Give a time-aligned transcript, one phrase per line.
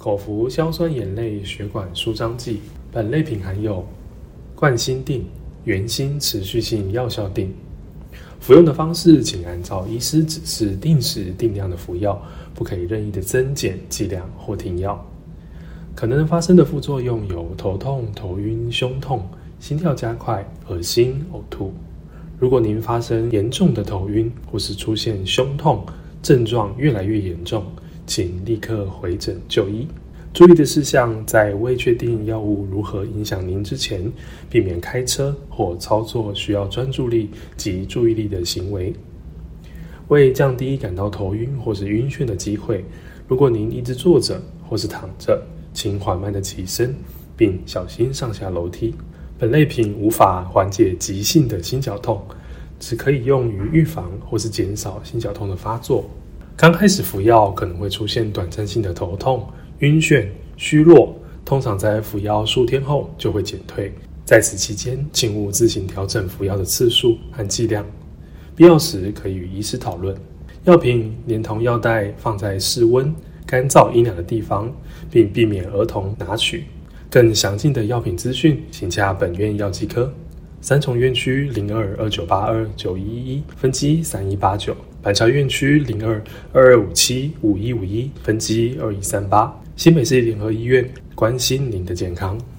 [0.00, 2.60] 口服硝酸盐类血管舒张剂。
[2.90, 3.86] 本类品含有
[4.54, 5.26] 冠心定、
[5.64, 7.52] 原心持续性药效定。
[8.40, 12.18] 服用的方式，请按照医师指示，定时定量的服药，
[12.54, 15.06] 不可以任意的增减剂量或停药。
[15.94, 19.28] 可能发生的副作用有头痛、头晕、胸痛、
[19.58, 21.74] 心跳加快、恶心、呕吐。
[22.38, 25.84] 如果您发生严重的头晕，或是出现胸痛
[26.22, 27.62] 症状越来越严重，
[28.10, 29.86] 请立刻回诊就医。
[30.34, 34.10] 注意的事项，在未确定药物如何影响您之前，
[34.50, 38.92] 避免开车或操作需要专注力及注意力的行为。
[40.08, 42.84] 为降低感到头晕或是晕眩的机会，
[43.28, 45.40] 如果您一直坐着或是躺着，
[45.72, 46.92] 请缓慢的起身，
[47.36, 48.92] 并小心上下楼梯。
[49.38, 52.20] 本类品无法缓解急性的心绞痛，
[52.80, 56.10] 只可以用于预防或是减少心绞痛的发作。
[56.60, 59.48] 刚开始服药可能会出现短暂性的头痛。
[59.78, 60.26] 晕眩、
[60.58, 63.90] 虚弱，通常在服药数天后就会减退。
[64.26, 67.82] 在此期间，请勿自行调整服药的次数和剂量，
[68.54, 70.14] 必要时可以与医师讨论。
[70.64, 73.10] 药品连同药袋放在室温、
[73.46, 74.70] 干燥、阴凉的地方，
[75.10, 76.64] 并避免儿童拿取。
[77.08, 80.12] 更详尽的药品资讯，请洽本院药剂科。
[80.62, 89.52] 三重院区零二二九八二九一一分机三一八九，板桥院区零二二二五七五一五一分机二一三八。
[89.76, 92.38] 新北市联合医院关心您的健康。